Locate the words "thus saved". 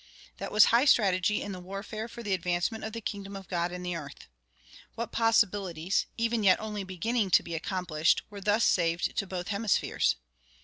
8.41-9.15